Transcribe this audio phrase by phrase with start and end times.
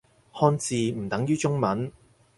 [0.33, 1.91] 漢字唔等於中文